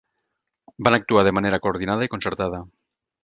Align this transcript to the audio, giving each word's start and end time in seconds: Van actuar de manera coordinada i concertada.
Van 0.87 0.97
actuar 0.99 1.25
de 1.27 1.33
manera 1.39 1.61
coordinada 1.67 2.09
i 2.09 2.13
concertada. 2.17 2.63